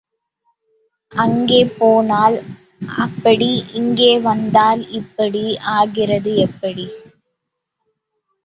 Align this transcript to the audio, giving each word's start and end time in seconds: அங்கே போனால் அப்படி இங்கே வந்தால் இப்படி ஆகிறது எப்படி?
அங்கே 1.11 1.59
போனால் 1.73 2.37
அப்படி 3.01 3.49
இங்கே 3.73 4.11
வந்தால் 4.19 4.81
இப்படி 4.91 5.43
ஆகிறது 5.75 6.33
எப்படி? 6.39 6.87